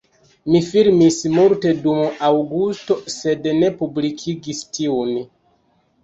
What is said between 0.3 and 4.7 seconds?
Mi filmis multe dum aŭgusto sed ne publikigis